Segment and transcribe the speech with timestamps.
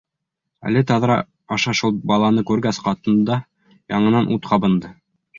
[0.67, 1.17] Әле тәҙрә
[1.57, 3.37] аша шул «баланы» күргәс, ҡатында
[3.95, 4.91] яңынан ут ҡабынды.